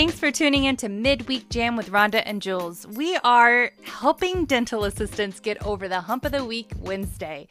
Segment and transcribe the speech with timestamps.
[0.00, 2.86] Thanks for tuning in to Midweek Jam with Rhonda and Jules.
[2.86, 7.48] We are helping dental assistants get over the hump of the week Wednesday.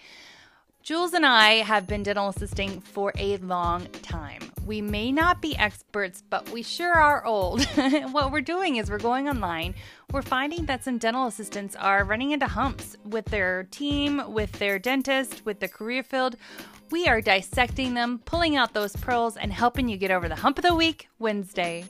[0.81, 4.51] Jules and I have been dental assisting for a long time.
[4.65, 7.63] We may not be experts, but we sure are old.
[8.11, 9.75] what we're doing is we're going online.
[10.11, 14.79] We're finding that some dental assistants are running into humps with their team, with their
[14.79, 16.35] dentist, with the career field.
[16.89, 20.57] We are dissecting them, pulling out those pearls, and helping you get over the hump
[20.57, 21.85] of the week Wednesday.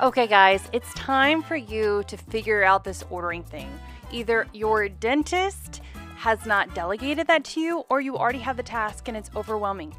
[0.00, 3.68] Okay, guys, it's time for you to figure out this ordering thing.
[4.12, 5.82] Either your dentist
[6.14, 9.92] has not delegated that to you, or you already have the task and it's overwhelming.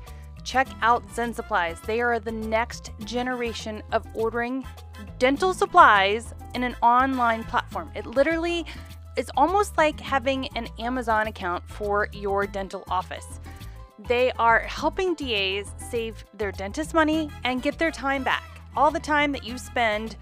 [0.46, 1.82] Check out Zen Supplies.
[1.82, 4.66] They are the next generation of ordering
[5.18, 7.92] dental supplies in an online platform.
[7.94, 8.66] It literally
[9.18, 13.42] is almost like having an Amazon account for your dental office.
[14.08, 19.00] They are helping DAs save their dentist money and get their time back all the
[19.00, 20.16] time that you spend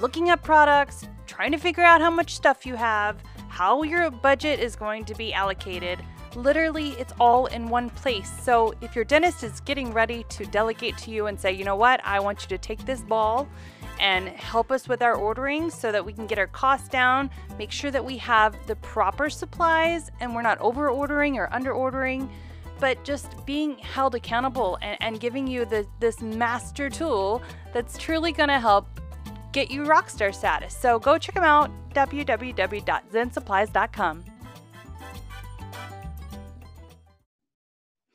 [0.00, 4.60] looking up products, trying to figure out how much stuff you have, how your budget
[4.60, 5.98] is going to be allocated.
[6.36, 8.30] Literally, it's all in one place.
[8.40, 11.74] So, if your dentist is getting ready to delegate to you and say, you know
[11.74, 13.48] what, I want you to take this ball
[13.98, 17.72] and help us with our ordering so that we can get our costs down, make
[17.72, 22.30] sure that we have the proper supplies and we're not over ordering or under ordering
[22.80, 27.40] but just being held accountable and, and giving you the, this master tool
[27.72, 28.86] that's truly going to help
[29.52, 30.76] get you rockstar status.
[30.76, 34.24] So go check them out www.zensupplies.com.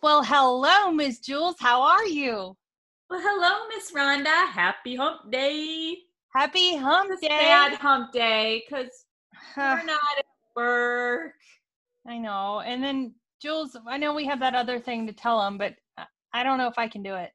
[0.02, 1.56] Well, hello, Miss Jules.
[1.60, 2.56] How are you?
[3.10, 4.48] Well, hello, Miss Rhonda.
[4.50, 5.96] Happy Hump Day.
[6.36, 7.28] Happy Hump It's Day.
[7.30, 8.90] bad Hump Day because
[9.56, 10.26] we're not at
[10.56, 11.34] work.
[12.08, 12.60] I know.
[12.60, 15.76] And then Jules, I know we have that other thing to tell them, but
[16.34, 17.32] I- don't know if I can do it.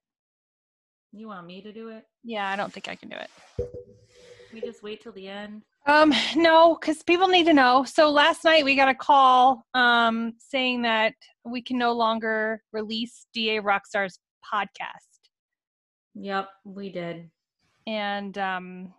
[1.12, 2.04] You want me to do it?
[2.24, 3.30] Yeah, I don't think I can do it.
[4.54, 5.62] We just wait till the end.
[5.86, 7.84] Um, no, because people need to know.
[7.84, 11.12] So last night we got a call um saying that
[11.44, 15.20] we can no longer release DA Rockstar's podcast.
[16.14, 17.30] Yep, we did.
[17.86, 18.94] And um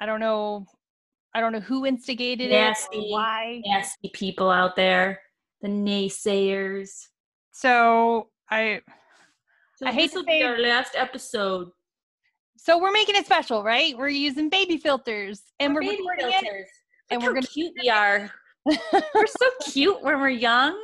[0.00, 0.66] I don't know
[1.34, 2.98] I don't know who instigated it Nasty.
[2.98, 3.62] or why.
[3.66, 5.20] Nasty people out there,
[5.64, 7.08] the naysayers.
[7.52, 8.80] So I
[9.76, 11.70] So I hate this to will say- be our last episode.
[12.58, 13.96] so we're making it special, right?
[13.96, 16.68] We're using baby filters and we're, Baby recording it filters.
[17.10, 18.30] and Look we're how gonna cute we are.
[19.14, 20.78] We're so cute when we're young.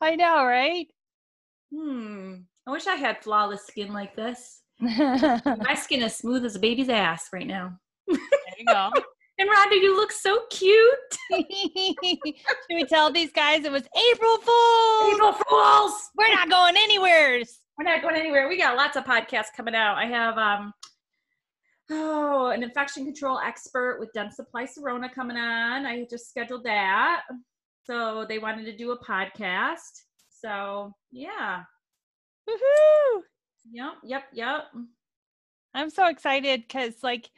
[0.00, 0.86] I know, right?
[1.70, 2.36] Hmm.
[2.66, 4.62] I wish I had flawless skin like this.
[4.80, 7.78] My skin is smooth as a baby's ass right now.
[8.08, 8.18] there
[8.58, 8.90] you go.
[9.38, 10.94] And Rhonda, you look so cute.
[11.32, 11.46] Should
[12.70, 15.14] we tell these guys it was April Fools?
[15.14, 16.10] April Fools.
[16.16, 17.42] We're not going anywhere.
[17.76, 18.48] We're not going anywhere.
[18.48, 19.96] We got lots of podcasts coming out.
[19.96, 20.72] I have um
[21.90, 25.84] oh an infection control expert with Dentsply Sirona coming on.
[25.84, 27.22] I just scheduled that.
[27.82, 30.02] So they wanted to do a podcast.
[30.28, 31.62] So yeah.
[32.48, 33.22] Woohoo!
[33.72, 34.64] Yep, yep, yep.
[35.74, 37.30] I'm so excited because, like,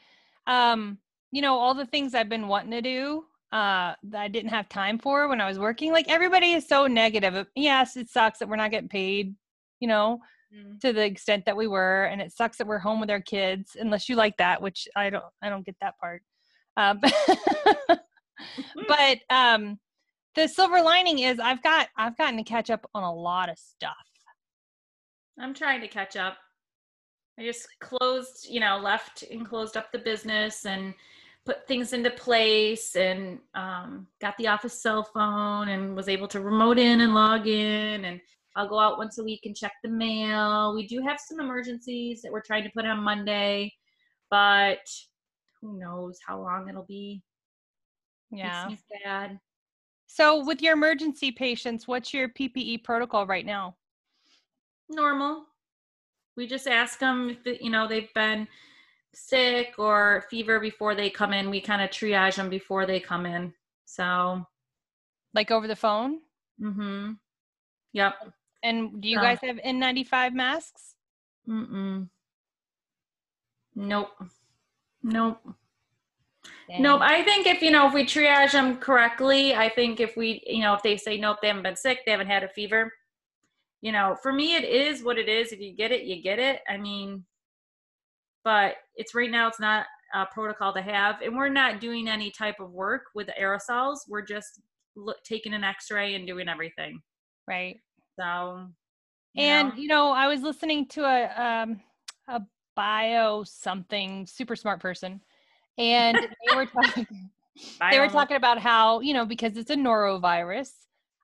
[0.47, 0.99] um,
[1.33, 4.69] you know, all the things I've been wanting to do uh that I didn't have
[4.69, 5.93] time for when I was working.
[5.93, 7.47] Like everybody is so negative.
[7.55, 9.35] Yes, it sucks that we're not getting paid,
[9.81, 10.21] you know,
[10.55, 10.81] Mm.
[10.81, 13.77] to the extent that we were, and it sucks that we're home with our kids,
[13.79, 16.23] unless you like that, which I don't I don't get that part.
[16.77, 17.01] Um,
[18.89, 19.79] but um
[20.37, 23.59] the silver lining is I've got I've gotten to catch up on a lot of
[23.59, 23.97] stuff.
[25.41, 26.37] I'm trying to catch up.
[27.39, 30.95] I just closed, you know, left and closed up the business and
[31.47, 36.41] put things into place and um, got the office cell phone and was able to
[36.41, 38.05] remote in and log in.
[38.05, 38.21] And
[38.57, 40.75] I'll go out once a week and check the mail.
[40.75, 43.73] We do have some emergencies that we're trying to put on Monday,
[44.31, 44.87] but
[45.61, 47.23] who knows how long it'll be.
[48.31, 48.69] Yeah.
[49.05, 49.39] Sad.
[50.07, 53.77] So with your emergency patients, what's your PPE protocol right now?
[54.89, 55.45] normal.
[56.37, 58.47] We just ask them if you know they've been
[59.17, 61.49] sick or fever before they come in.
[61.49, 63.53] We kind of triage them before they come in.
[63.87, 64.47] So,
[65.35, 66.21] Like over the phone?
[66.61, 67.13] Mm hmm.
[67.93, 68.15] Yep.
[68.63, 70.95] And do you Uh, guys have N95 masks?
[71.49, 72.09] Mm-mm.
[73.75, 74.13] Nope.
[75.03, 75.41] Nope.
[76.69, 76.83] Dang.
[76.83, 77.01] Nope.
[77.03, 80.61] I think if you know if we triage them correctly, I think if we you
[80.61, 82.93] know if they say nope, they haven't been sick, they haven't had a fever.
[83.83, 85.53] You know, for me, it is what it is.
[85.53, 86.63] If you get it, you get it.
[86.69, 87.25] I mean,
[88.47, 89.49] but it's right now.
[89.49, 93.29] It's not a protocol to have, and we're not doing any type of work with
[93.39, 93.97] aerosols.
[94.09, 94.61] We're just
[94.95, 97.03] look, taking an X-ray and doing everything.
[97.49, 97.81] right.
[98.19, 98.69] So,
[99.35, 101.81] you And know, you know, I was listening to a um
[102.29, 102.41] a
[102.77, 105.21] bio something super smart person,
[105.77, 106.17] and
[106.47, 107.07] they were talking
[107.91, 110.71] they were talking about how you know because it's a norovirus,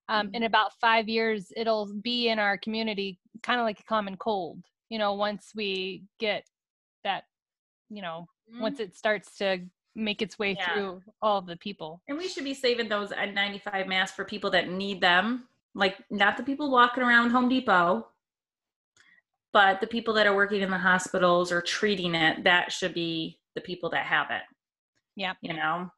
[0.08, 0.34] um, Mhm.
[0.34, 4.58] in about five years it'll be in our community, kind of like a common cold.
[4.88, 6.44] You know, once we get
[7.04, 7.24] that,
[7.90, 8.26] you know,
[8.60, 9.58] once it starts to
[9.94, 10.72] make its way Yeah.
[10.74, 12.02] through all the people.
[12.08, 15.48] And we should be saving those N95 masks for people that need them.
[15.74, 18.08] Like, not the people walking around Home Depot,
[19.52, 22.44] but the people that are working in the hospitals or treating it.
[22.44, 24.42] That should be the people that have it.
[25.16, 25.90] yeah You know,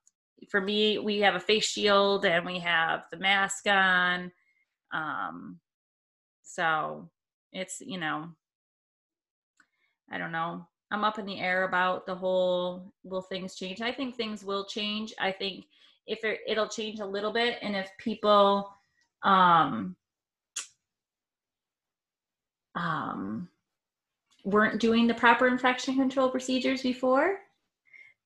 [0.50, 4.32] for me, we have a face shield and we have the mask on.
[4.92, 5.60] Um,
[6.42, 7.10] so
[7.52, 8.28] it's, you know,
[10.10, 10.66] I don't know.
[10.94, 13.80] I'm up in the air about the whole will things change?
[13.80, 15.12] I think things will change.
[15.18, 15.64] I think
[16.06, 18.72] if it, it'll change a little bit and if people
[19.24, 19.96] um
[22.76, 23.48] um
[24.44, 27.38] weren't doing the proper infection control procedures before,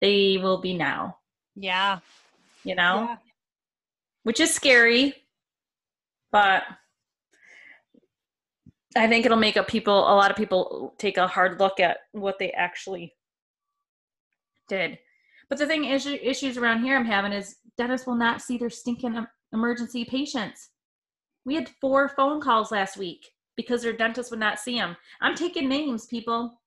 [0.02, 1.16] they will be now,
[1.56, 2.00] Yeah.
[2.64, 3.04] you know?
[3.08, 3.16] Yeah.
[4.24, 5.14] Which is scary,
[6.32, 6.64] but
[8.98, 11.98] I think it'll make up people a lot of people take a hard look at
[12.12, 13.14] what they actually
[14.68, 14.98] did.
[15.48, 18.70] But the thing is issues around here I'm having is dentists will not see their
[18.70, 20.70] stinking emergency patients.
[21.44, 24.96] We had four phone calls last week because their dentist would not see them.
[25.20, 26.60] I'm taking names, people.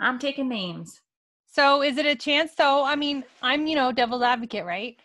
[0.00, 1.00] I'm taking names.
[1.46, 2.84] So is it a chance though?
[2.84, 4.96] I mean, I'm, you know, devil's advocate, right?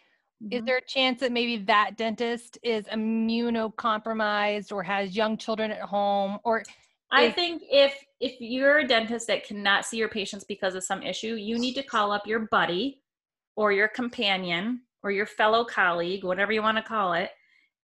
[0.42, 0.66] Is Mhm.
[0.66, 6.40] there a chance that maybe that dentist is immunocompromised or has young children at home
[6.44, 6.64] or
[7.12, 11.02] I think if if you're a dentist that cannot see your patients because of some
[11.02, 13.02] issue, you need to call up your buddy
[13.56, 17.32] or your companion or your fellow colleague, whatever you want to call it,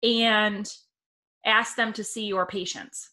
[0.02, 0.70] and
[1.44, 3.10] ask them to see your patients.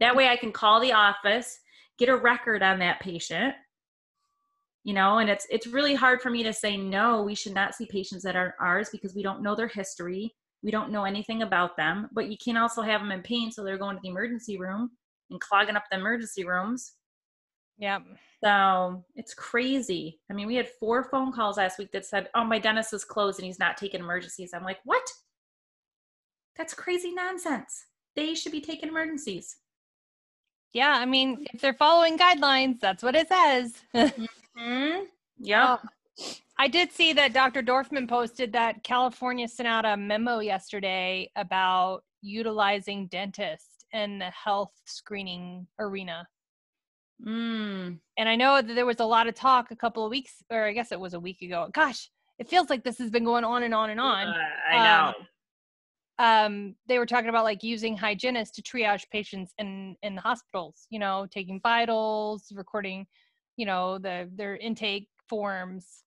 [0.00, 1.58] That way I can call the office,
[1.98, 3.54] get a record on that patient.
[4.84, 7.74] You know, and it's it's really hard for me to say no, we should not
[7.74, 10.34] see patients that aren't ours because we don't know their history.
[10.62, 13.62] We don't know anything about them, but you can also have them in pain so
[13.62, 14.90] they're going to the emergency room
[15.30, 16.94] and clogging up the emergency rooms.
[17.78, 17.98] yeah.
[18.42, 20.18] So it's crazy.
[20.30, 23.04] I mean, we had four phone calls last week that said, Oh, my dentist is
[23.04, 24.52] closed and he's not taking emergencies.
[24.54, 25.02] I'm like, What?
[26.56, 27.84] That's crazy nonsense.
[28.16, 29.56] They should be taking emergencies.
[30.72, 33.74] Yeah, I mean, if they're following guidelines, that's what it says.
[33.94, 34.24] Mm-hmm.
[34.60, 35.04] Hmm?
[35.38, 35.76] Yeah.
[35.82, 35.88] Oh,
[36.58, 37.62] I did see that Dr.
[37.62, 44.72] Dorfman posted that California sent out a memo yesterday about utilizing dentists in the health
[44.84, 46.26] screening arena.
[47.26, 47.98] Mm.
[48.18, 50.64] And I know that there was a lot of talk a couple of weeks, or
[50.64, 51.68] I guess it was a week ago.
[51.72, 54.28] Gosh, it feels like this has been going on and on and on.
[54.28, 54.34] Uh,
[54.70, 55.14] I know.
[56.18, 60.86] um, they were talking about like using hygienists to triage patients in in the hospitals.
[60.90, 63.06] You know, taking vitals, recording,
[63.60, 66.02] you know, the their intake forms.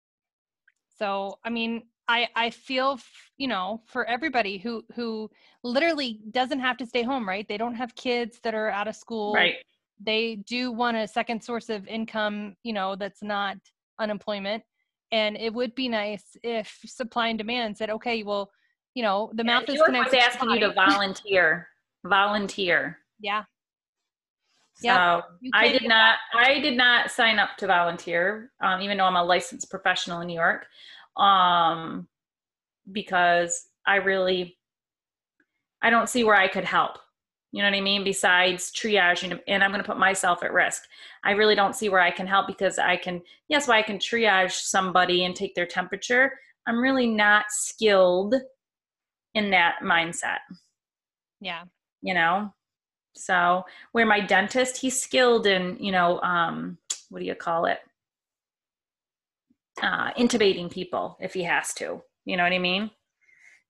[0.97, 5.29] So, I mean, I I feel f- you know for everybody who who
[5.63, 7.47] literally doesn't have to stay home, right?
[7.47, 9.33] They don't have kids that are out of school.
[9.35, 9.57] right.
[9.99, 13.57] They do want a second source of income, you know, that's not
[13.99, 14.63] unemployment.
[15.11, 18.49] And it would be nice if supply and demand said, okay, well,
[18.95, 21.67] you know, the mouth is asking you to volunteer.
[22.03, 22.97] Volunteer.
[23.19, 23.43] Yeah.
[24.75, 25.23] So Yep.
[25.53, 26.17] I did not.
[26.35, 30.27] I did not sign up to volunteer, um, even though I'm a licensed professional in
[30.27, 30.65] New York,
[31.17, 32.07] um,
[32.91, 34.57] because I really,
[35.81, 36.97] I don't see where I could help.
[37.51, 38.03] You know what I mean?
[38.03, 40.81] Besides triaging, and I'm going to put myself at risk.
[41.23, 43.21] I really don't see where I can help because I can.
[43.47, 46.31] Yes, well, I can triage somebody and take their temperature.
[46.67, 48.35] I'm really not skilled
[49.35, 50.39] in that mindset
[51.41, 51.63] Yeah.
[52.01, 52.53] you know
[53.13, 56.77] so where my dentist he's skilled in you know um
[57.09, 57.79] what do you call it
[59.81, 62.89] uh intubating people if he has to you know what i mean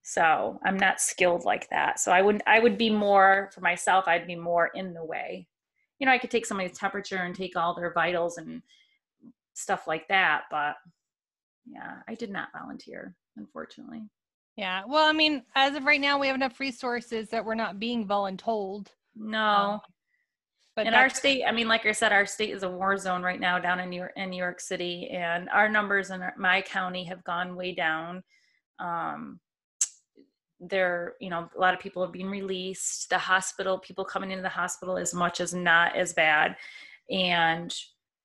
[0.02, 4.08] so i'm not skilled like that so i wouldn't, i would be more for myself
[4.08, 5.48] i'd be more in the way
[6.00, 8.62] you know i could take somebody's temperature and take all their vitals and
[9.54, 10.76] stuff like that but
[11.66, 14.02] yeah i did not volunteer unfortunately
[14.56, 14.84] Yeah.
[14.88, 18.08] Well, I mean, as of right now, we have enough resources that we're not being
[18.08, 18.88] voluntold.
[19.16, 19.80] No
[20.76, 23.22] But in our state, I mean, like I said, our state is a war zone
[23.22, 26.34] right now down in New York, in New York City, and our numbers in our,
[26.38, 28.24] my county have gone way down.
[28.80, 29.40] Um,
[30.60, 33.10] there, you know, a lot of people have been released.
[33.10, 36.56] The hospital, people coming into the hospital, as much as not as bad,
[37.10, 37.72] and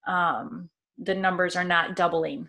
[0.07, 2.49] um, the numbers are not doubling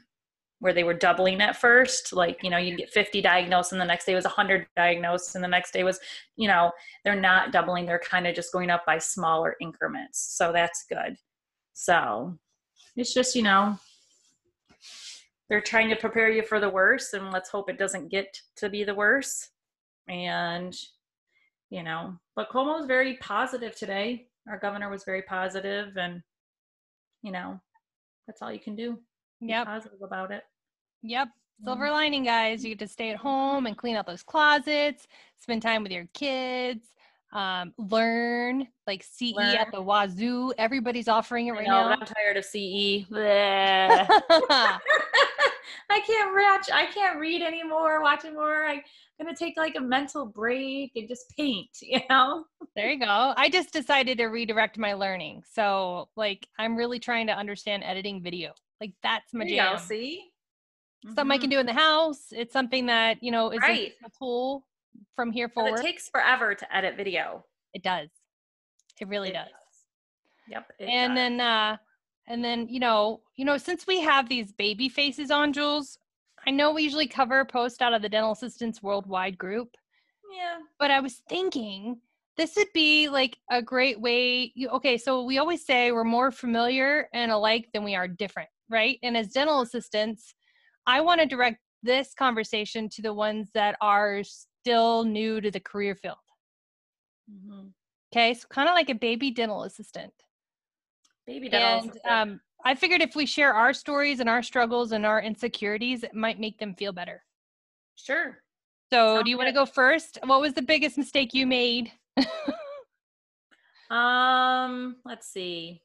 [0.59, 3.85] where they were doubling at first like you know you get 50 diagnosed and the
[3.85, 5.99] next day was 100 diagnosed and the next day was
[6.35, 6.71] you know
[7.03, 10.35] they're not doubling they're kind of just going up by smaller increments.
[10.37, 11.15] So that's good.
[11.73, 12.37] So
[12.95, 13.77] it's just you know
[15.49, 18.69] they're trying to prepare you for the worst and let's hope it doesn't get to
[18.69, 19.49] be the worst.
[20.07, 20.75] And
[21.69, 24.27] you know but Cuomo was very positive today.
[24.47, 26.21] Our governor was very positive and
[27.21, 27.59] you know
[28.27, 28.97] that's all you can do
[29.41, 29.65] Yep.
[29.67, 30.43] positive about it
[31.01, 31.29] Yep.
[31.63, 31.91] Silver Mhm.
[31.91, 32.63] lining, guys.
[32.63, 36.07] You get to stay at home and clean out those closets, spend time with your
[36.13, 36.87] kids,
[37.31, 39.55] um, learn like CE Learn.
[39.55, 40.53] at the wazoo.
[40.57, 41.89] Everybody's offering it right know, now.
[41.89, 43.05] I'm tired of CE.
[45.91, 46.69] I can't watch.
[46.71, 48.01] I can't read anymore.
[48.01, 48.65] Watch anymore.
[48.65, 48.81] I'm
[49.19, 51.69] gonna take like a mental break and just paint.
[51.81, 52.45] You know.
[52.75, 53.33] there you go.
[53.35, 55.43] I just decided to redirect my learning.
[55.49, 58.53] So, like, I'm really trying to understand editing video.
[58.79, 59.69] Like, that's my There you go.
[59.75, 59.79] jam.
[59.79, 60.31] See.
[61.15, 61.51] Something I can Mhm.
[61.53, 62.31] do in the house.
[62.31, 63.93] It's something that, you know, is Right.
[64.03, 64.65] a tool
[65.15, 65.79] from here But forward.
[65.79, 67.45] it takes forever to edit video.
[67.73, 68.09] it does.
[68.99, 69.49] It really It does.
[70.47, 70.71] Yep.
[70.79, 71.15] it and does.
[71.15, 71.77] then uh
[72.25, 75.99] and then you know you know since we have these baby faces on jules
[76.47, 79.77] i know we usually cover post out of the dental assistants worldwide group
[80.35, 80.57] yeah.
[80.79, 82.01] but i was thinking
[82.37, 86.31] this would be like a great way you okay so we always say we're more
[86.31, 90.33] familiar and alike than we are different right and as dental assistants
[90.87, 95.59] i want to direct this conversation to the ones that are still new to the
[95.59, 96.17] career field
[97.31, 97.71] Mhm.
[98.11, 100.13] okay so kind of like a baby dental assistant
[101.27, 101.69] Baby dental.
[101.77, 102.11] and assistant.
[102.11, 106.15] um, I figured if we share our stories and our struggles and our insecurities, it
[106.15, 107.23] might make them feel better.
[107.95, 108.43] sure.
[108.91, 110.17] So, Sounds do you want to go first?
[110.25, 111.91] What was the biggest mistake you made?
[113.91, 115.81] Um, let's see.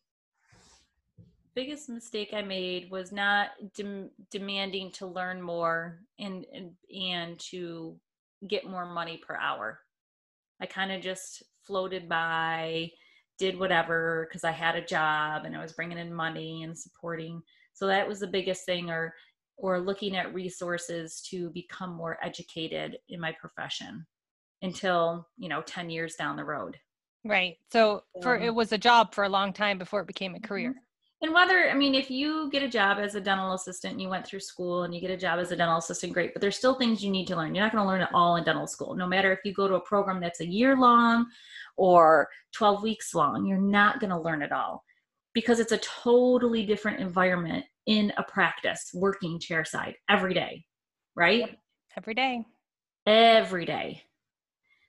[1.54, 7.96] Biggest mistake I made was not dem- demanding to learn more and, and and to
[8.48, 9.80] get more money per hour.
[10.60, 12.90] I kind of just floated by,
[13.38, 17.42] did whatever because I had a job and I was bringing in money and supporting.
[17.74, 19.14] So that was the biggest thing, or
[19.56, 24.06] or looking at resources to become more educated in my profession
[24.62, 26.78] until you know 10 years down the road
[27.24, 27.58] right.
[27.72, 30.46] So, for it was a job for a long time before it became a Mm-hmm.
[30.48, 30.80] career.
[31.24, 34.10] And whether, I mean, if you get a job as a dental assistant and you
[34.10, 36.54] went through school and you get a job as a dental assistant, great, but there's
[36.54, 37.54] still things you need to learn.
[37.54, 38.94] You're not going to learn it all in dental school.
[38.94, 41.24] No matter if you go to a program that's a year long
[41.78, 44.84] or 12 weeks long, you're not going to learn it all
[45.32, 50.62] because it's a totally different environment in a practice, working chairside every day,
[51.16, 51.40] right?
[51.96, 52.44] Every day.
[53.06, 54.02] every day.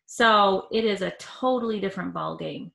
[0.06, 2.74] So it is a totally different ball game.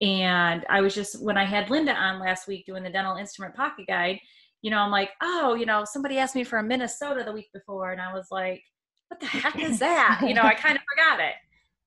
[0.00, 3.54] And I was just when I had Linda on last week doing the dental instrument
[3.54, 4.18] pocket guide,
[4.62, 7.48] you know, I'm like, oh, you know, somebody asked me for a Minnesota the week
[7.52, 8.62] before, and I was like,
[9.08, 10.22] what the heck is that?
[10.26, 11.34] you know, I kind of forgot it.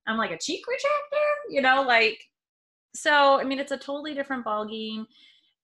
[0.08, 2.20] I'm like a cheek retractor, you know, like
[2.94, 3.40] so.
[3.40, 5.06] I mean, it's a totally different ball game.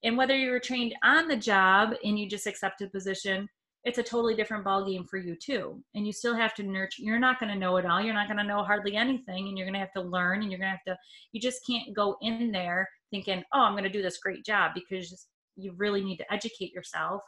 [0.03, 3.49] And whether you were trained on the job and you just accepted a position,
[3.89, 5.83] it's a totally different ball game for you too.
[5.95, 8.01] And you still have to nurture you're not going to know it all.
[8.01, 10.51] You're not going to know hardly anything and you're going to have to learn and
[10.51, 10.97] you're going to have to
[11.31, 14.71] you just can't go in there thinking oh i'm going to do this great job
[14.75, 17.21] because you really need to educate yourself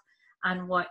[0.46, 0.88] on what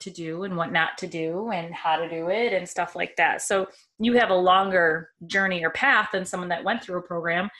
[0.00, 3.14] to do and what not to do and how to do it and stuff like
[3.16, 3.42] that.
[3.42, 3.68] So
[3.98, 7.50] you have a longer journey or path than someone that went through a program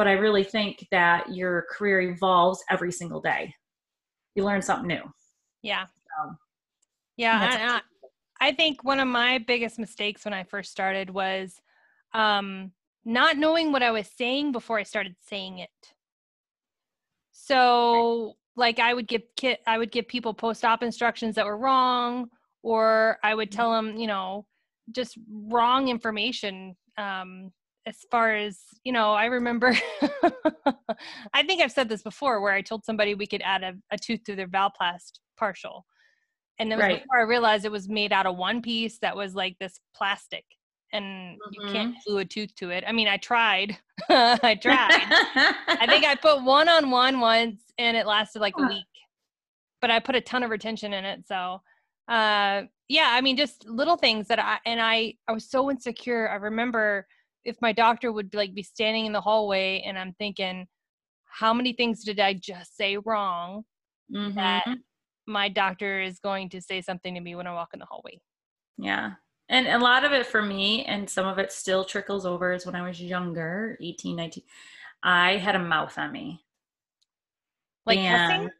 [0.00, 3.54] but i really think that your career evolves every single day.
[4.34, 5.02] You learn something new.
[5.62, 5.84] Yeah.
[6.18, 6.38] Um,
[7.20, 7.80] Yeah.
[8.40, 11.60] I, I think one of my biggest mistakes when I first started was
[12.14, 12.72] um,
[13.04, 15.68] not knowing what I was saying before I started saying it.
[17.32, 22.28] So, like, I would give kid, I would give people post-op instructions that were wrong,
[22.62, 24.46] or I would tell them, you know,
[24.90, 26.76] just wrong information.
[26.96, 27.52] Um,
[27.86, 29.74] as far as you know, I remember.
[31.34, 33.98] I think I've said this before, where I told somebody we could add a, a
[33.98, 35.86] tooth to their Valplast partial,
[36.60, 37.00] and then Right.
[37.02, 40.44] before I realized it was made out of one piece that was like this plastic,
[40.92, 42.84] and you can't glue a tooth to it.
[42.86, 43.78] I mean, I tried.
[44.08, 45.08] I tried.
[45.80, 48.84] I think I put one on one once, and it lasted like a week.
[49.80, 51.62] But I put a ton of retention in it, so
[52.08, 53.08] uh, yeah.
[53.10, 56.28] I mean, just little things that I and I I was so insecure.
[56.28, 57.06] I remember
[57.44, 60.66] if my doctor would like be standing in the hallway, and I'm thinking,
[61.24, 63.64] how many things did I just say wrong
[64.34, 64.78] that Mhm.
[65.30, 68.20] My doctor is going to say something to me when I walk in the hallway?
[68.76, 69.12] Yeah.
[69.48, 72.66] And a lot of it for me, and some of it still trickles over, is
[72.66, 74.44] when I was younger, 18, 19,
[75.02, 76.44] I had a mouth on me.
[77.86, 78.50] Like And- cussing?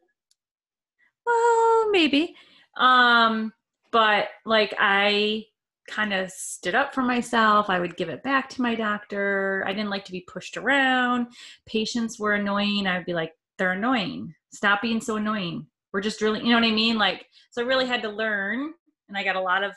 [1.26, 2.34] Well, maybe.
[2.76, 3.52] Um,
[3.92, 5.46] but like I
[5.88, 7.68] kind of stood up for myself.
[7.68, 9.64] I would give it back to my doctor.
[9.66, 11.28] I didn't like to be pushed around.
[11.66, 12.86] Patients were annoying.
[12.86, 14.34] I'd be like, they're annoying.
[14.52, 15.66] Stop being so annoying.
[15.92, 16.98] We're just really, you know what I mean?
[16.98, 18.72] Like, so I really had to learn.
[19.08, 19.72] And I got a lot of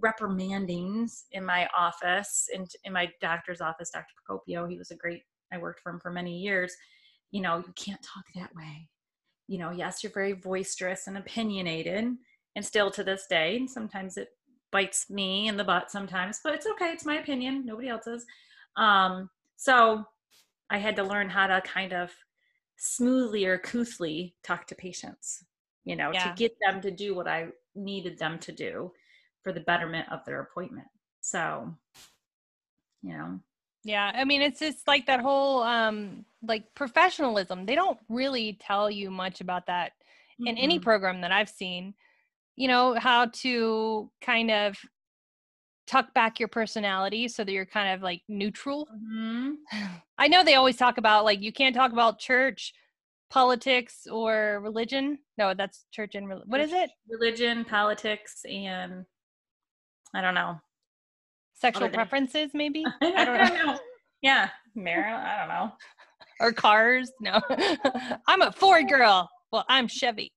[0.00, 4.06] reprimandings in my office, in, in my doctor's office, Dr.
[4.28, 4.68] Procopio.
[4.68, 5.22] He was a great,
[5.52, 6.74] I worked for him for many years.
[7.30, 8.88] You know, you can't talk that way
[9.48, 12.16] you know, yes, you're very boisterous and opinionated,
[12.56, 14.28] and still to this day, sometimes it
[14.72, 16.86] bites me in the butt sometimes, but it's okay.
[16.86, 18.24] It's my opinion, nobody else's.
[18.76, 20.04] Um, so
[20.70, 22.10] I had to learn how to kind of
[22.76, 25.44] smoothly or couthly talk to patients,
[25.84, 26.28] you know, Yeah.
[26.28, 28.92] to get them to do what I needed them to do
[29.42, 30.88] for the betterment of their appointment.
[31.20, 31.74] So,
[33.02, 33.40] you know,
[33.84, 37.66] Yeah, I mean it's just like that whole um like professionalism.
[37.66, 39.92] They don't really tell you much about that
[40.38, 41.94] in any program that I've seen.
[42.56, 44.76] You know, how to kind of
[45.86, 48.88] tuck back your personality so that you're kind of like neutral.
[48.94, 49.56] Mhm.
[50.18, 52.72] I know they always talk about like you can't talk about church,
[53.30, 55.18] politics or religion.
[55.38, 56.90] No, that's church and rel- what is it?
[57.08, 59.04] religion, politics, and
[60.14, 60.60] I don't know.
[61.54, 62.84] Sexual preferences maybe?
[63.02, 63.78] I don't know.
[64.22, 65.72] Yeah, Mara, I don't know.
[66.40, 67.10] or cars?
[67.20, 67.40] No.
[68.26, 69.28] I'm a Ford girl.
[69.52, 70.32] Well, I'm Chevy.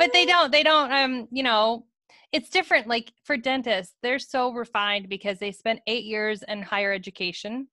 [0.00, 1.84] But they don't they don't um you know
[2.32, 6.92] it's different like for dentists they're so refined because they spent eight years in higher
[6.92, 7.68] education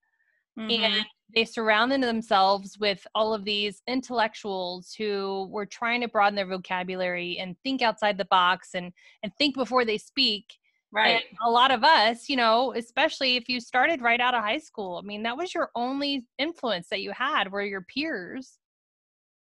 [0.58, 0.84] Mhm.
[0.84, 1.06] and
[1.36, 7.38] they surrounded themselves with all of these intellectuals who were trying to broaden their vocabulary
[7.38, 8.92] and think outside the box and
[9.24, 10.58] and think before they speak
[10.92, 11.10] right.
[11.10, 14.58] and a lot of us you know especially if you started right out of high
[14.58, 18.58] school i mean that was your only influence that you had were your peers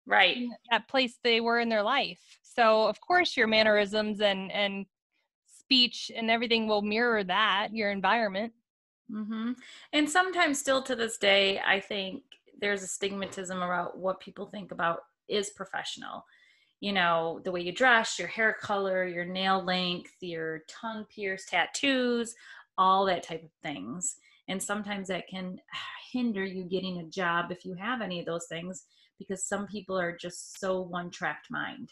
[0.08, 0.38] Right.
[0.70, 2.20] that place they were in their life.
[2.42, 4.86] So of course your mannerisms and and
[5.46, 8.52] speech and everything will mirror that your environment.
[9.10, 9.52] hmm
[9.92, 12.22] And sometimes, still to this day, I think
[12.60, 16.24] there's a stigmatism about what people think about is professional.
[16.80, 21.46] You know, the way you dress, your hair color, your nail length, your tongue pierce,
[21.46, 22.34] tattoos,
[22.76, 24.16] all that type of things.
[24.48, 25.58] And sometimes that can
[26.12, 28.84] hinder you getting a job if you have any of those things
[29.18, 31.90] because some people are just so one tracked mind.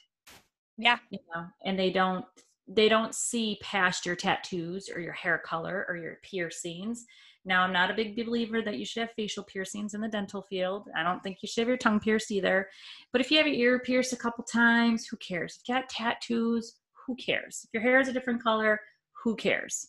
[0.79, 0.99] Yeah.
[1.11, 2.25] you know and they don't
[2.69, 7.07] they don't see past your tattoos or your hair color or your piercings.
[7.45, 10.43] Now i'm not a big believer that you should have facial piercings in the dental
[10.43, 10.89] field.
[10.97, 12.69] I don't think you should have your tongue pierced either.
[13.13, 15.57] But if you have your ear pierced a couple times who cares?
[15.57, 16.75] If you got tattoos
[17.07, 17.61] who cares?
[17.65, 18.81] If your hair is a different color
[19.23, 19.89] who cares?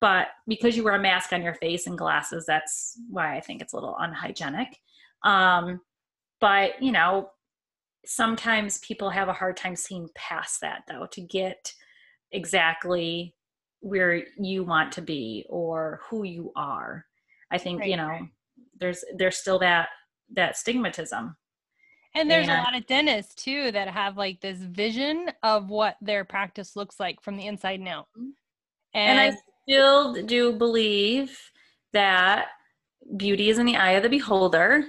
[0.00, 3.60] But because you wear a mask on your face and glasses that's why i think
[3.60, 4.78] it's a little unhygienic.
[5.24, 5.80] Um,
[6.42, 7.30] but you know
[8.04, 11.72] sometimes people have a hard time seeing past that though to get
[12.32, 13.34] exactly
[13.80, 17.06] where you want to be or who you are
[17.50, 18.28] i think Right, you know
[18.78, 19.88] there's there's still that
[20.34, 21.34] that stigmatism
[22.14, 22.60] And there's Yeah.
[22.60, 27.00] a lot of dentists too that have like this vision of what their practice looks
[27.00, 28.08] like from the inside and out.
[28.94, 29.36] And, and i
[29.68, 31.38] still do believe
[31.92, 32.48] that
[33.16, 34.84] beauty is in the eye of the beholder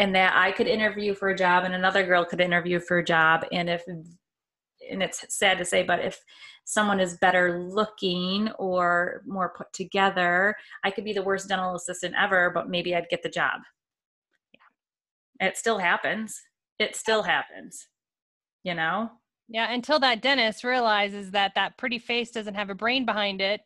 [0.00, 3.04] and that i could interview for a job and another girl could interview for a
[3.04, 3.44] job.
[3.52, 6.18] And if and it's sad to say but if
[6.64, 12.14] someone is better looking or more put together i could be the worst dental assistant
[12.18, 13.60] ever but maybe i'd get the job.
[14.52, 15.48] Yeah.
[15.48, 16.40] It still happens.
[16.78, 17.86] It still happens
[18.62, 19.10] you know?
[19.48, 23.62] Yeah, until that dentist realizes that that pretty face doesn't have a brain behind it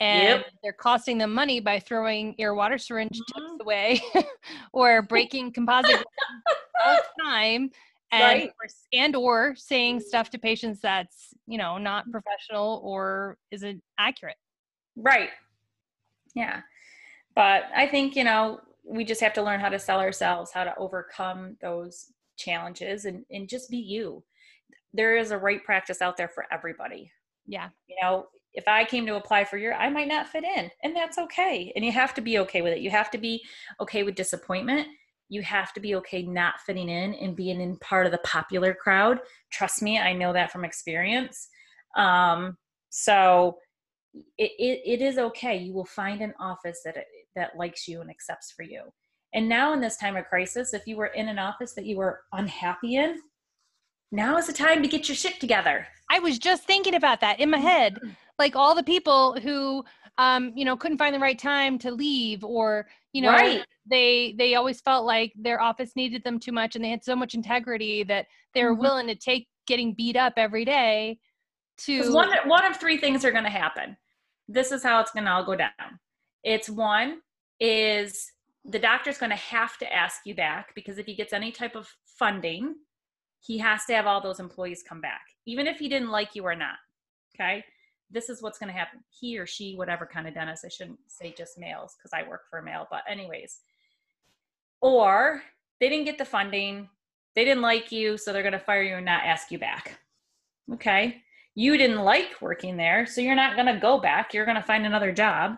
[0.00, 0.46] and Yep.
[0.62, 3.60] they're costing them money by throwing your water syringe tips Mhm.
[3.60, 4.00] away
[4.72, 5.98] or breaking composite
[6.84, 7.70] all the time
[8.12, 8.50] and Right.
[8.50, 14.36] or, and or saying stuff to patients that's you know not professional or isn't accurate
[14.96, 15.30] Right.
[16.34, 16.60] Yeah.
[17.34, 20.62] But I think, you know, we just have to learn how to sell ourselves, how
[20.64, 24.22] to overcome those challenges and, and just be you.
[24.92, 27.10] There is a right practice out there for everybody.
[27.46, 30.70] yeah You know, if I came to apply for your, I might not fit in,
[30.82, 31.72] and that's okay.
[31.74, 32.80] And you have to be okay with it.
[32.80, 33.44] You have to be
[33.80, 34.86] okay with disappointment.
[35.28, 38.74] You have to be okay not fitting in and being in part of the popular
[38.74, 39.18] crowd.
[39.50, 41.48] Trust me, I know that from experience.
[41.96, 42.56] Um,
[42.90, 43.58] so
[44.38, 45.56] it, it, it is okay.
[45.56, 46.96] You will find an office that
[47.34, 48.92] that likes you and accepts for you.
[49.32, 51.96] And now in this time of crisis, if you were in an office that you
[51.96, 53.20] were unhappy in,
[54.12, 55.88] now is the time to get your shit together.
[56.08, 57.98] I was just thinking about that in my head.
[58.38, 59.84] Like all the people who
[60.18, 63.64] um, you know, couldn't find the right time to leave or, you know, Right.
[63.86, 67.16] they they always felt like their office needed them too much and they had so
[67.16, 68.80] much integrity that they were Mhm.
[68.80, 71.18] willing to take getting beat up every day
[71.78, 73.96] to one one of three things are going to happen.
[74.48, 75.98] This is how it's going to all go down.
[76.44, 77.22] It's one
[77.60, 78.30] is
[78.64, 81.74] the doctor's going to have to ask you back because if he gets any type
[81.74, 82.76] of funding,
[83.40, 86.44] he has to have all those employees come back, even if he didn't like you
[86.44, 86.76] or not.
[87.34, 87.64] Okay.
[88.10, 89.00] This is what's going to happen.
[89.10, 92.42] He or she, whatever kind of dentist, I shouldn't say just males because I work
[92.48, 93.60] for a male, but anyways.
[94.80, 95.42] Or
[95.80, 96.88] they didn't get the funding,
[97.34, 99.98] they didn't like you, so they're going to fire you and not ask you back.
[100.72, 101.22] Okay
[101.54, 104.34] you didn't like working there, so you're not going to go back.
[104.34, 105.56] You're going to find another job.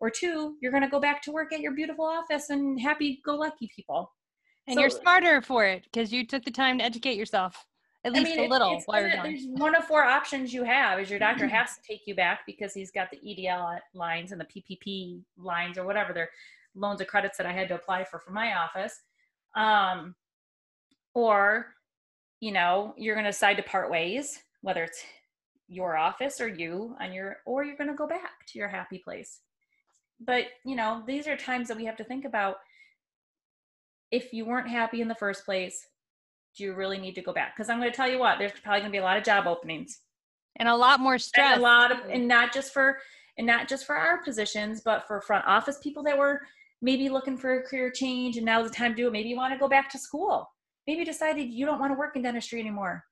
[0.00, 3.20] Or two, you're going to go back to work at your beautiful office and happy
[3.24, 4.10] go lucky people.
[4.66, 7.64] and you're smarter for it because you took the time to educate yourself
[8.04, 11.08] at least a little it's while you're there's one of four options you have is
[11.08, 14.44] your doctor has to take you back because he's got the EDL lines and the
[14.44, 16.28] PPP lines or whatever their
[16.74, 19.00] loans or credits that I had to apply for for my office.
[19.54, 20.14] Um,
[21.14, 21.74] or,
[22.40, 25.02] you know, you're going to decide to part ways, whether it's
[25.68, 28.98] your office or you on your, or you're going to go back to your happy
[28.98, 29.40] place.
[30.20, 32.56] But, you know, these are times that we have to think about
[34.10, 35.86] if you weren't happy in the first place,
[36.56, 37.56] do you really need to go back?
[37.56, 39.24] Because I'm going to tell you what, there's probably going to be a lot of
[39.24, 40.00] job openings,
[40.56, 41.54] and a lot more stress.
[41.54, 42.98] and a lot of, and not just for,
[43.38, 46.40] and not just for our positions, but for front office people that were
[46.80, 49.12] maybe looking for a career change, and now's the time to do it.
[49.12, 50.50] Maybe you want to go back to school.
[50.86, 53.04] Maybe you decided you don't want to work in dentistry anymore,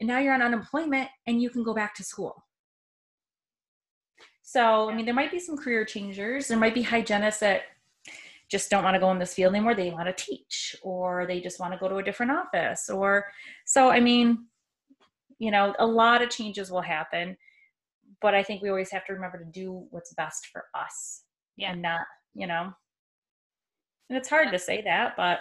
[0.00, 2.44] and now you're on unemployment, and you can go back to school.
[4.42, 6.46] So, I mean, there might be some career changers.
[6.46, 7.62] There might be hygienists that
[8.50, 9.74] just don't want to go in this field anymore.
[9.74, 13.26] They want to teach, or they just want to go to a different office, or
[13.64, 13.90] so.
[13.90, 14.46] I mean,
[15.38, 17.36] you know, a lot of changes will happen,
[18.22, 21.22] but I think we always have to remember to do what's best for us,
[21.56, 21.72] Yeah.
[21.72, 22.72] and not, you know.
[24.08, 25.40] And it's hard to say that, but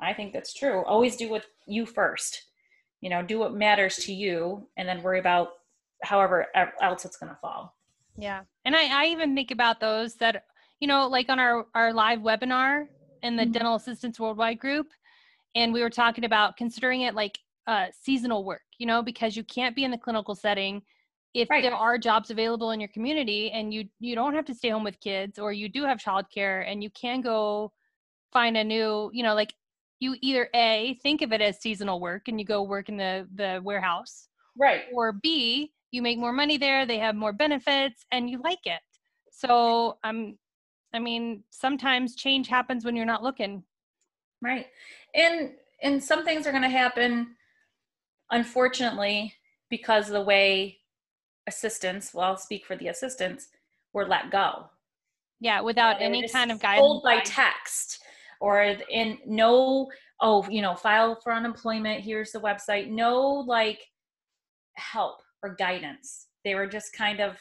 [0.00, 0.84] I think that's true.
[0.86, 2.46] Always do what you first.
[3.02, 5.50] You know, do what matters to you, and then worry about
[6.02, 6.46] however
[6.80, 7.76] else it's going to fall.
[8.16, 8.44] Yeah.
[8.64, 10.44] And I, I even think about those that,
[10.84, 12.84] you know, like on our, our live webinar
[13.22, 13.52] in the Mhm.
[13.52, 14.92] Dental Assistants Worldwide group.
[15.54, 19.44] And we were talking about considering it like uh, seasonal work, you know, because you
[19.44, 20.82] can't be in the clinical setting
[21.32, 21.62] if Right.
[21.62, 24.84] there are jobs available in your community and you you don't have to stay home
[24.84, 27.72] with kids or you do have childcare and you can go
[28.30, 29.54] find a new, you know, like
[30.00, 33.26] you either A, think of it as seasonal work and you go work in the
[33.34, 34.82] the warehouse Right.
[34.92, 38.82] or B, you make more money there, they have more benefits, and you like it.
[39.30, 40.36] So um,
[40.94, 43.64] I mean, sometimes change happens when you're not looking.
[44.40, 44.66] Right.
[45.14, 45.52] And
[45.82, 47.34] and some things are going to happen
[48.30, 49.34] unfortunately
[49.68, 50.78] because of the way
[51.46, 53.48] assistants, well I'll speak for the assistants,
[53.92, 54.70] were let go.
[55.40, 58.00] Yeah, without any kind of told by text
[58.40, 63.80] or in no oh you know file for unemployment here's the website no like
[64.74, 67.36] help or guidance they were just kind of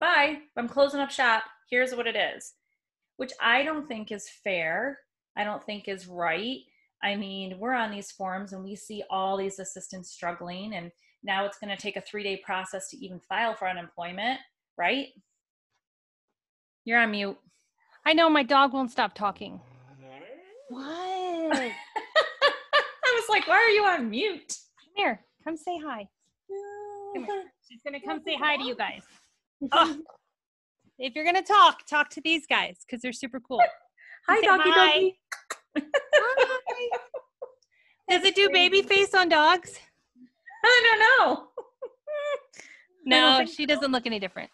[0.00, 2.54] bye i'm closing up shop here's what it is
[3.22, 4.98] which i don't think is fair
[5.36, 6.58] i don't think is right
[7.02, 10.90] i mean we're on these forums and we see all these assistants struggling and
[11.22, 14.40] now it's going to take a three day process to even file for unemployment
[14.76, 15.06] right
[16.84, 17.38] you're on mute
[18.04, 19.60] I know my dog won't stop talking.
[20.68, 20.82] What?
[21.54, 21.70] I
[23.14, 24.56] was like, why are you on mute?
[24.80, 26.08] Come here, come say hi.
[27.14, 27.26] Come.
[27.68, 29.02] She's gonna come say hi to you guys.
[29.70, 29.96] Oh,
[31.02, 33.60] if you're gonna talk, talk to these guys because they're super cool.
[34.28, 34.92] Hi, Say doggy hi.
[34.92, 35.18] doggy.
[35.76, 36.58] Hi.
[38.08, 39.80] Does it do baby face on dogs?
[40.64, 41.48] I don't know.
[43.04, 44.48] No, think she doesn't look any different.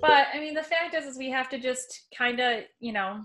[0.00, 3.22] But I mean, the fact is, is we have to just kind of, you know,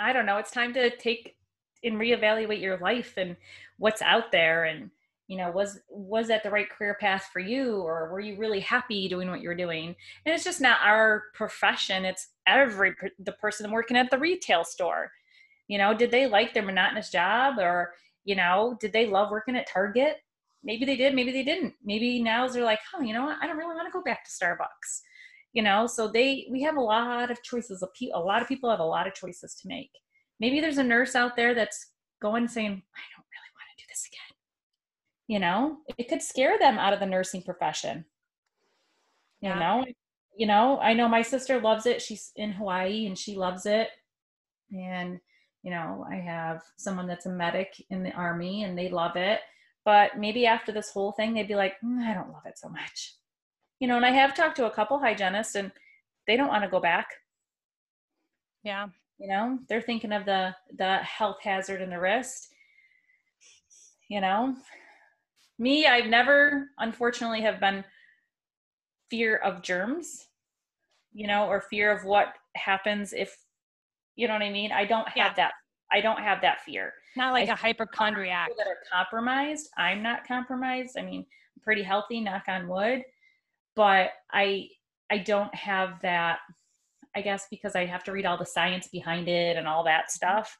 [0.00, 0.36] I don't know.
[0.36, 1.34] It's time to take
[1.82, 3.36] and reevaluate your life and
[3.78, 4.90] what's out there, and
[5.28, 8.60] you know, was was that the right career path for you, or were you really
[8.60, 9.94] happy doing what you were doing?
[10.24, 15.10] And it's just not our profession; it's every the person working at the retail store.
[15.68, 19.56] You know, did they like their monotonous job, or you know, did they love working
[19.56, 20.16] at Target?
[20.64, 21.74] Maybe they did, maybe they didn't.
[21.84, 23.38] Maybe now they're like, oh, you know what?
[23.40, 25.02] I don't really want to go back to Starbucks
[25.52, 28.80] you know so they we have a lot of choices a, lot of people have
[28.80, 29.90] a lot of choices to make
[30.40, 33.88] maybe there's a nurse out there that's going saying i don't really want to do
[33.88, 34.36] this again
[35.28, 38.04] you know it could scare them out of the nursing profession
[39.40, 39.58] you Yeah.
[39.58, 39.84] know
[40.38, 42.00] you know, I know my sister loves it.
[42.00, 43.88] She's in Hawaii and she loves it.
[44.72, 45.18] And,
[45.64, 49.40] you know, I have someone that's a medic in the army and they love it.
[49.84, 52.68] But maybe after this whole thing, they'd be like, mm, I don't love it so
[52.68, 53.14] much.
[53.80, 55.72] You know, and I have talked to a couple hygienists and
[56.28, 57.08] they don't want to go back.
[58.62, 58.86] Yeah.
[59.18, 62.44] You know, they're thinking of the the health hazard and the risk.
[64.08, 64.54] You know,
[65.58, 67.84] me, I've never, unfortunately, have been
[69.10, 70.26] fear of germs,
[71.12, 73.36] you know, or fear of what happens if,
[74.16, 74.72] you know what I mean?
[74.72, 75.34] I don't have Yeah.
[75.34, 75.52] that.
[75.90, 76.92] I don't have that fear.
[77.16, 78.50] Not like I a hypochondriac.
[78.58, 79.70] That are compromised.
[79.78, 80.98] I'm not compromised.
[80.98, 83.02] I mean, I'm pretty healthy, knock on wood.
[83.74, 84.68] But I,
[85.10, 86.40] I don't have that.
[87.16, 90.10] I guess because I have to read all the science behind it and all that
[90.12, 90.58] stuff,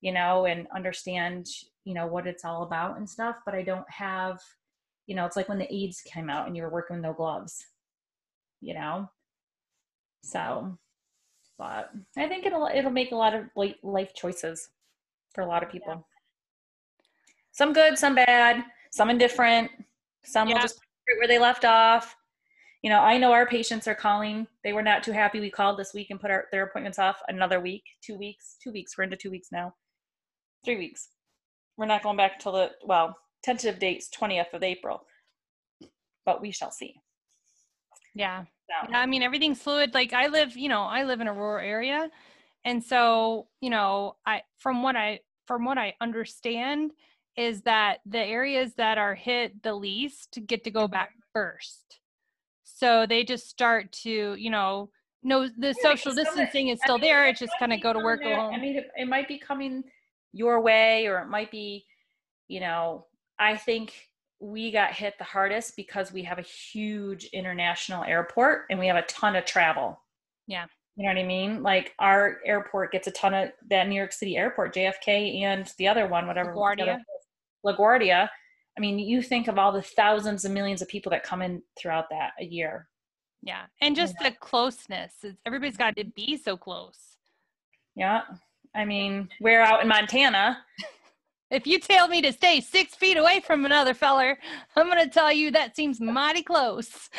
[0.00, 1.46] you know, and understand,
[1.86, 3.36] you know, what it's all about and stuff.
[3.46, 4.40] But I don't have,
[5.06, 7.14] you know, it's like when the AIDS came out and you were working with no
[7.14, 7.64] gloves,
[8.60, 9.08] you know.
[10.22, 10.76] So,
[11.56, 13.44] but I think it'll it'll make a lot of
[13.82, 14.68] life choices
[15.32, 16.04] for a lot of people.
[17.52, 19.70] Some good, some bad, some indifferent.
[20.24, 20.80] Some will just
[21.18, 22.16] where they left off.
[22.82, 24.48] You know, I know our patients are calling.
[24.64, 25.38] They were not too happy.
[25.38, 28.72] We called this week and put our, their appointments off another week, two weeks, two
[28.72, 28.98] weeks.
[28.98, 29.72] We're into two weeks now,
[30.64, 31.08] three weeks.
[31.76, 35.02] We're not going back until the well, tentative date's twentieth of April,
[36.24, 36.94] but we shall see.
[38.14, 38.44] Yeah.
[38.44, 39.94] So, Yeah, I mean everything's fluid.
[39.94, 42.10] Like I live, you know, I live in a rural area,
[42.64, 46.92] and so you know, I from what I from what I understand
[47.36, 50.92] is that the areas that are hit the least get to go mm-hmm.
[50.92, 52.00] back first.
[52.64, 54.90] So they just start to, you know,
[55.22, 57.26] no, the social some of- distancing is I still mean, there.
[57.26, 58.54] it It's just kind of go to work, go there- home.
[58.54, 59.84] I mean, it, it might be coming
[60.32, 61.84] your way, or it might be,
[62.48, 63.06] you know,
[63.38, 63.94] I think
[64.40, 68.96] we got hit the hardest because we have a huge international airport and we have
[68.96, 70.00] a ton of travel.
[70.46, 70.66] Yeah.
[70.96, 71.62] You know what I mean?
[71.62, 75.88] Like our airport gets a ton of that New York City airport, JFK, and the
[75.88, 76.54] other one, whatever.
[76.54, 77.00] LaGuardia.
[77.64, 78.28] LaGuardia.
[78.76, 81.62] I mean, you think of all the thousands and millions of people that come in
[81.78, 82.88] throughout that a year.
[83.42, 85.12] Yeah, and just the closeness.
[85.22, 86.98] It's, everybody's got to be so close.
[87.94, 88.22] Yeah.
[88.76, 90.58] I mean, we're out in Montana.
[91.50, 94.38] If you tell me to stay six feet away from another feller,
[94.76, 97.08] I'm gonna tell you that seems mighty close.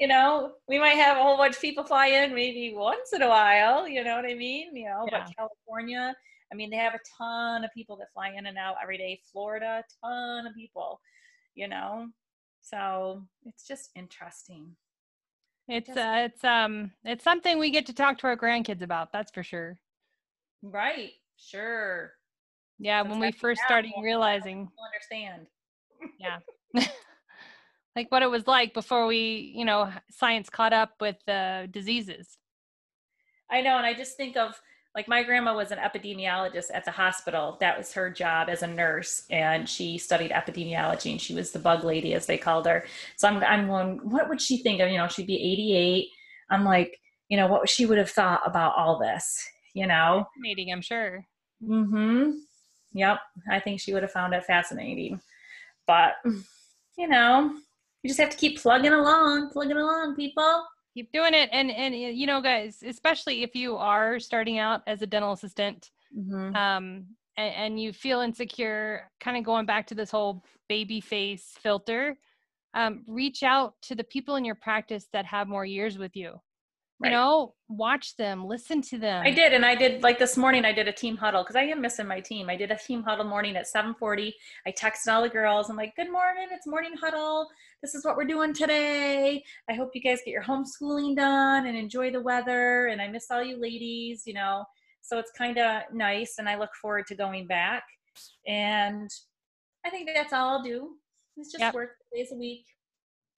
[0.00, 3.20] you know, we might have a whole bunch of people fly in maybe once in
[3.22, 4.74] a while, you know what I mean?
[4.74, 5.24] You know, Yeah.
[5.26, 6.14] but California,
[6.50, 9.20] I mean, they have a ton of people that fly in and out every day.
[9.32, 11.00] Florida, ton of people,
[11.54, 12.08] you know.
[12.62, 14.74] So it's just interesting.
[15.68, 19.12] It's uh, it's um, it's something we get to talk to our grandkids about.
[19.12, 19.78] That's for sure.
[20.62, 21.12] Right.
[21.36, 22.12] Sure.
[22.78, 25.46] Yeah, when we first started realizing, understand.
[26.18, 26.38] yeah,
[27.96, 32.38] like what it was like before we, you know, science caught up with the diseases.
[33.50, 34.60] I know, and I just think of
[34.94, 37.56] like my grandma was an epidemiologist at the hospital.
[37.60, 41.58] That was her job as a nurse, and she studied epidemiology, and she was the
[41.58, 42.84] bug lady, as they called her.
[43.16, 44.90] So I'm, I'm going, what would she think of?
[44.90, 46.08] You know, she'd be 88.
[46.50, 50.26] I'm like, you know, what she would have thought about all this, you know?
[50.36, 51.24] Fascinating, I'm sure.
[51.66, 52.32] Mm-hmm.
[52.92, 53.18] Yep.
[53.50, 55.20] I think she would have found it fascinating.
[55.86, 56.14] But,
[56.98, 57.54] you know,
[58.02, 60.64] you just have to keep plugging along, plugging along, people.
[60.94, 65.00] Keep doing it, and and you know, guys, especially if you are starting out as
[65.02, 66.54] a dental assistant, Mm-hmm.
[66.54, 71.54] um, and, and you feel insecure, kind of going back to this whole baby face
[71.62, 72.18] filter,
[72.74, 76.40] um, reach out to the people in your practice that have more years with you.
[77.02, 77.10] Right.
[77.10, 79.24] You know, watch them, listen to them.
[79.26, 80.64] I did, and I did like this morning.
[80.64, 82.48] I did a team huddle because I am missing my team.
[82.48, 84.32] I did a team huddle morning at 7:40.
[84.66, 85.68] I texted all the girls.
[85.68, 87.48] I'm like, "Good morning, it's morning huddle.
[87.82, 89.42] This is what we're doing today.
[89.68, 92.86] I hope you guys get your homeschooling done and enjoy the weather.
[92.86, 94.64] And I miss all you ladies, you know.
[95.00, 97.82] So it's kind of nice, and I look forward to going back.
[98.46, 99.10] And
[99.84, 100.96] I think that's all I'll do.
[101.36, 101.74] It's just Yep.
[101.74, 102.64] work days a week.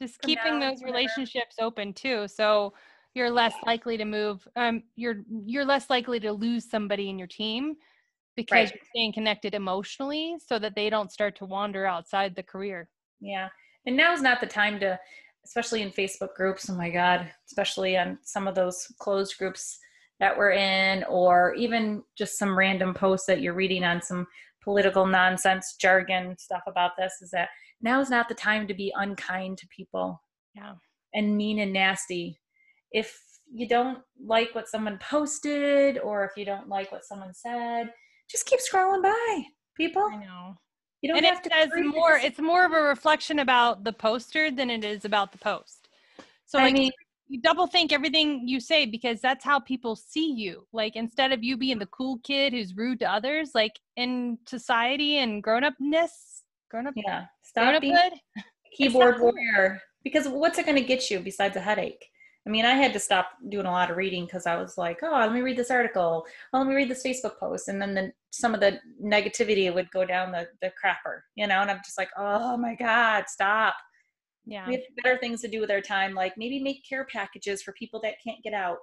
[0.03, 0.99] Just keeping now those whenever.
[0.99, 2.75] relationships open too, so
[3.15, 4.47] you're less likely to move.
[4.57, 7.77] Um, you're you're less likely to lose somebody in your team
[8.37, 8.75] because Right.
[8.75, 12.89] you're staying connected emotionally, so that they don't start to wander outside the career.
[13.21, 13.49] Yeah.
[13.87, 14.99] And now's not the time to,
[15.45, 16.69] especially in Facebook groups.
[16.69, 17.31] Oh my God.
[17.47, 19.79] Especially on some of those closed groups
[20.21, 24.27] that we're in, or even just some random posts that you're reading on some
[24.63, 27.51] political nonsense jargon stuff about this is that
[27.83, 30.21] now is not the time to be unkind to people
[30.55, 30.75] Yeah.
[31.13, 32.41] and mean and nasty.
[32.95, 33.21] If
[33.53, 37.93] you don't like what someone posted or if you don't like what someone said,
[38.31, 39.43] just keep scrolling by,
[39.77, 40.09] people.
[40.11, 40.55] I know.
[41.03, 43.93] You don't and have it to says more it's more of a reflection about the
[43.93, 45.91] poster than it is about the post
[46.47, 46.93] So I like mean-
[47.29, 50.67] you double think everything you say because that's how people see you.
[50.73, 55.19] Like instead of you being the cool kid who's rude to others, like in society
[55.19, 57.25] and grown upness, grown up, Yeah.
[57.55, 58.13] grown Stop up being good.
[58.77, 59.81] keyboard warrior.
[60.05, 62.05] Because what's it going to get you besides a headache?
[62.47, 64.99] I mean, I had to stop doing a lot of reading because I was like,
[65.03, 66.27] oh, let me read this article.
[66.53, 67.69] Oh, let me read this Facebook post.
[67.69, 71.61] And then the, some of the negativity would go down the, the crapper, you know?
[71.61, 73.75] And I'm just like, oh my God, stop.
[74.45, 74.67] Yeah.
[74.69, 77.73] We have better things to do with our time, like maybe make care packages for
[77.73, 78.79] people that can't get out.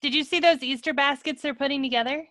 [0.00, 2.26] Did you see those Easter baskets they're putting together?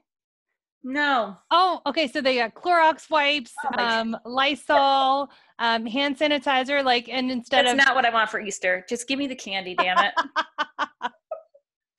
[0.84, 1.36] No.
[1.52, 2.08] Oh, okay.
[2.08, 7.78] So they got Clorox wipes, Oh um, Lysol, um, hand sanitizer, like, and instead of
[7.78, 8.86] That's of not what I want for Easter.
[8.88, 10.14] Just give me the candy, damn it.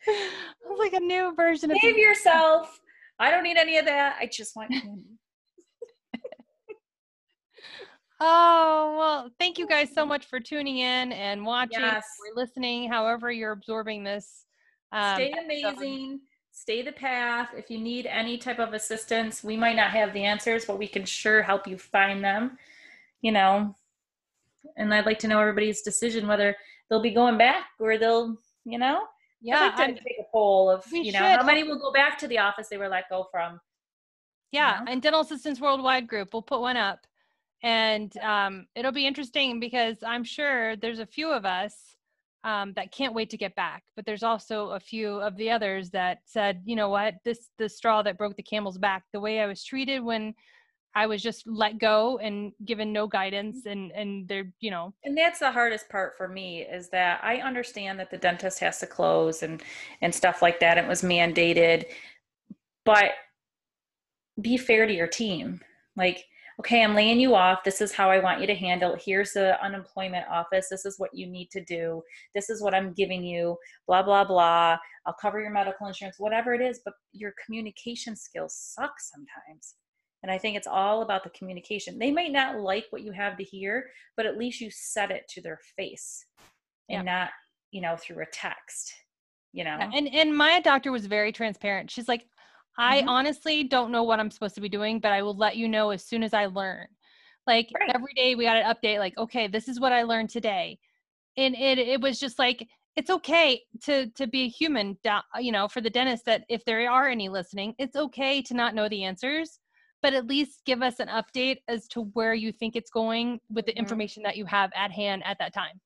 [0.79, 2.79] like a new version of Save yourself.
[3.19, 4.17] I don't need any of that.
[4.21, 5.03] I just want candy.
[8.21, 12.05] Oh, well, thank you guys so much for tuning in and watching Yes.
[12.05, 14.45] or listening, however you're absorbing this.
[14.91, 16.19] Um, Stay episode.
[16.61, 17.51] Stay the path.
[17.57, 20.89] If you need any type of assistance, we might not have the answers, but we
[20.89, 22.59] can sure help you find them.
[23.23, 23.77] You know,
[24.77, 26.57] and I'd like to know everybody's decision whether
[26.91, 29.05] they'll be going back or they'll, you know,
[29.41, 31.37] Yeah, I'd like to take a poll of, you know, should.
[31.39, 33.61] how many will go back to the office they were let go from.
[34.51, 34.91] yeah, know?
[34.93, 36.33] and Dental Assistants Worldwide group.
[36.33, 37.07] We'll put one up,
[37.63, 41.95] and um, it'll be interesting because I'm sure there's a few of us
[42.45, 45.91] um, that can't wait to get back, but there's also a few of the others
[45.91, 49.05] that said, you know what, this the straw that broke the camel's back.
[49.13, 50.35] The way I was treated when
[50.95, 55.17] I was just let go and given no guidance, and and they're you know And
[55.17, 58.87] that's the hardest part for me is that I understand that the dentist has to
[58.87, 59.63] close and
[60.01, 60.79] and stuff like that.
[60.79, 61.87] It was mandated,
[62.85, 63.11] but
[64.41, 65.61] be fair to your team.
[65.97, 66.25] Like,
[66.61, 67.63] okay, I'm laying you off.
[67.65, 68.95] This is how I want you to handle.
[68.95, 69.03] it.
[69.05, 70.69] Here's the unemployment office.
[70.71, 72.03] This is what you need to do.
[72.35, 73.57] This is what I'm giving you.
[73.87, 74.79] Blah blah blah.
[75.07, 76.81] I'll cover your medical insurance, whatever it is.
[76.85, 79.75] But your communication skills suck sometimes.
[80.25, 81.97] And I think it's all about the communication.
[81.97, 85.29] They might not like what you have to hear, but at least you said it
[85.29, 86.27] to their face
[86.89, 87.31] and not,
[87.71, 88.93] you know, through a text,
[89.53, 89.77] you know?
[89.79, 91.89] Yeah, And and my doctor was very transparent.
[91.89, 92.27] She's like,
[92.79, 93.09] I Mhm.
[93.09, 95.91] honestly don't know what I'm supposed to be doing, but I will let you know
[95.91, 96.89] as soon as I learn.
[97.47, 97.93] Like Right.
[97.95, 100.79] every day we got an update, like, okay, this is what I learned today.
[101.37, 104.99] And it it was just like it's okay to to be a human,
[105.41, 108.75] you know, for the dentist that if there are any listening, it's okay to not
[108.75, 109.61] know the answers,
[110.03, 113.67] but at least give us an update as to where you think it's going with
[113.67, 113.79] the Mhm.
[113.79, 115.81] information that you have at hand at that time.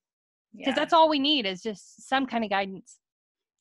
[0.59, 0.77] Because Yeah.
[0.77, 2.99] that's all we need is just some kind of guidance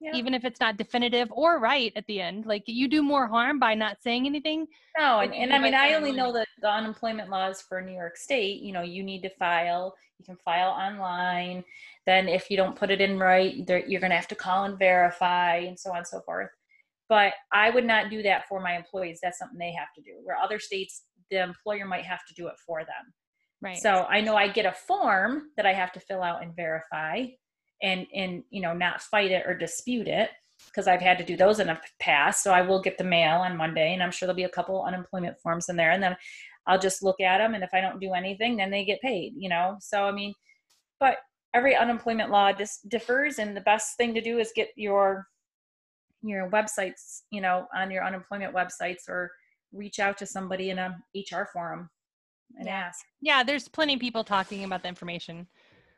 [0.01, 0.15] Yeah.
[0.15, 2.47] even if it's not definitive or right at the end.
[2.47, 4.65] Like you do more harm by not saying anything.
[4.97, 8.17] No, and, and I mean I only know that the unemployment laws for New York
[8.17, 11.63] State, you know, you need to file, you can file online.
[12.07, 14.79] Then if you don't put it in right, you're going to have to call and
[14.79, 16.49] verify and so on and so forth.
[17.07, 19.19] But I would not do that for my employees.
[19.21, 20.13] That's something they have to do.
[20.23, 23.13] Where other states, the employer might have to do it for them.
[23.61, 23.77] Right.
[23.77, 27.25] So I know I get a form that I have to fill out and verify
[27.81, 30.29] and and you know not fight it or dispute it
[30.67, 32.43] because I've had to do those in the past.
[32.43, 34.83] So I will get the mail on Monday and I'm sure there'll be a couple
[34.83, 36.15] unemployment forms in there and then
[36.67, 39.33] I'll just look at them and if I don't do anything then they get paid,
[39.35, 39.77] you know.
[39.81, 40.33] So I mean
[40.99, 41.17] but
[41.53, 45.27] every unemployment law dis- differs and the best thing to do is get your
[46.23, 49.31] your websites, you know, on your unemployment websites or
[49.73, 51.89] reach out to somebody in a HR forum
[52.57, 52.85] and Yeah.
[52.87, 53.03] ask.
[53.21, 55.47] yeah, there's plenty of people talking about the information.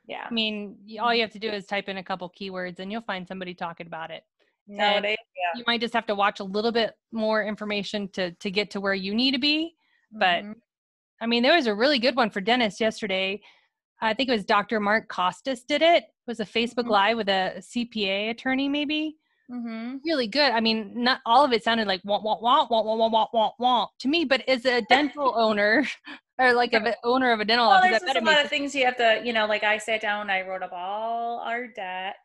[0.05, 0.25] Yeah.
[0.29, 3.01] I mean, all you have to do is type in a couple keywords and you'll
[3.01, 4.23] find somebody talking about it.
[4.67, 5.57] Nowadays, yeah.
[5.59, 8.81] You might just have to watch a little bit more information to to get to
[8.81, 9.75] where you need to be.
[10.11, 10.55] But Mhm.
[11.21, 13.41] I mean, there was a really good one for dentists yesterday.
[14.01, 14.79] I think it was Dr.
[14.79, 16.03] Mark Costes did it.
[16.03, 16.89] It was a Facebook Mhm.
[16.89, 19.17] Live with a CPA attorney, maybe.
[19.51, 19.97] Mm-hmm.
[20.05, 20.51] really good.
[20.53, 23.27] I mean, not all of it sounded like wah wah wah wah wah wah wah
[23.33, 25.85] wah wah to me, but as a dental owner
[26.39, 28.85] or like a owner of a dental Well, office, there's a lot of things you
[28.85, 32.15] have to, you know, like I sat down, I wrote up all our debt,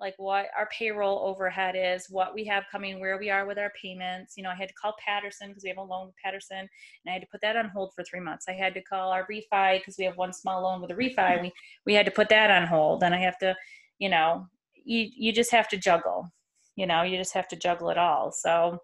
[0.00, 3.72] like what our payroll overhead is, what we have coming, where we are with our
[3.80, 4.34] payments.
[4.36, 6.68] You know, I had to call Patterson because we have a loan with Patterson, and
[7.08, 8.44] I had to put that on hold for three months.
[8.48, 11.16] I had to call our refi because we have one small loan with a refi.
[11.16, 11.42] Mm-hmm.
[11.44, 11.52] We
[11.86, 13.02] we had to put that on hold.
[13.02, 13.56] And I have to,
[13.98, 16.30] you know, you you just have to juggle.
[16.76, 18.32] You know, you just have to juggle it all.
[18.32, 18.78] So,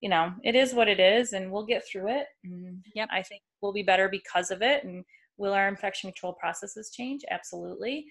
[0.00, 2.26] you know, it is what it is, and we'll get through it.
[2.44, 3.08] And Yep.
[3.12, 4.84] I think we'll be better because of it.
[4.84, 5.04] And
[5.36, 7.22] will our infection control processes change?
[7.30, 8.06] Absolutely.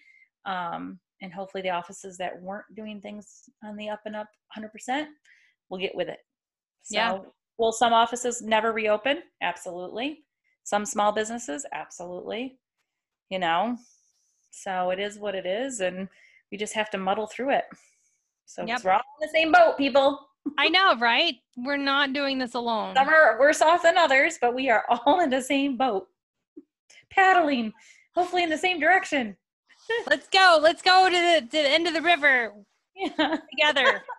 [0.46, 4.28] Um, and hopefully, the offices that weren't doing things on the up and up
[4.58, 5.08] 100%
[5.70, 6.20] will get with it.
[6.84, 7.20] So, Yeah.
[7.58, 9.24] will some offices never reopen?
[9.42, 10.26] Absolutely.
[10.64, 11.66] Some small businesses?
[11.74, 12.60] Absolutely.
[13.30, 13.78] You know,
[14.52, 15.82] so it is what it is.
[15.82, 16.08] And
[16.52, 17.66] we just have to muddle through it.
[18.46, 18.84] So Yep.
[18.84, 20.30] we're all in the same boat, people.
[20.58, 21.36] I know, right?
[21.56, 22.96] We're not doing this alone.
[22.96, 26.08] Some are worse off than others, but we are all in the same boat,
[27.10, 27.74] paddling,
[28.16, 29.36] hopefully in the same direction.
[30.10, 30.60] Let's go.
[30.62, 32.54] Let's go to the, to the end of the river
[32.96, 33.38] Yeah.
[33.52, 34.04] together.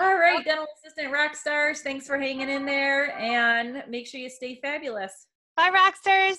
[0.00, 4.30] All right, dental assistant rock stars, thanks for hanging in there, and make sure you
[4.30, 5.26] stay fabulous.
[5.56, 6.38] Bye, Rockstars.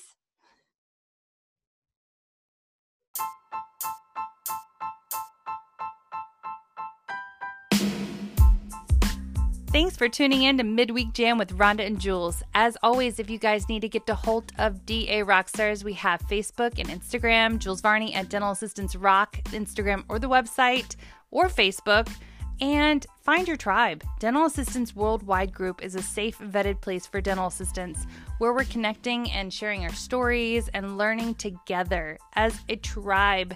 [9.71, 12.41] Thanks for tuning in to Midweek Jam with Rhonda and Jules.
[12.55, 16.23] As always, if you guys need to get to hold of DA Rockstars, we have
[16.23, 20.95] Facebook and Instagram, Jules Varney at Dental Assistants Rock, Instagram or the website
[21.29, 22.11] or Facebook.
[22.59, 24.03] And find your tribe.
[24.17, 28.07] Dental Assistants Worldwide Group is a safe, vetted place for dental assistants
[28.39, 33.55] where we're connecting and sharing our stories and learning together as a tribe.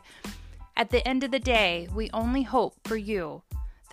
[0.77, 3.41] At the end of the day, we only hope for you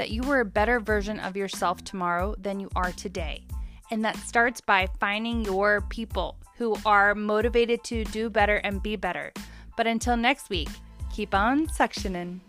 [0.00, 3.44] that you are a better version of yourself tomorrow than you are today.
[3.90, 8.96] And that starts by finding your people who are motivated to do better and be
[8.96, 9.30] better.
[9.76, 10.70] But until next week,
[11.12, 12.40] keep on suctioning.